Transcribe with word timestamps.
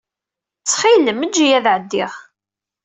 Ttxil-m, 0.61 1.19
ejj-iyi 1.25 1.55
ad 1.57 1.65
ɛeddiɣ. 1.75 2.11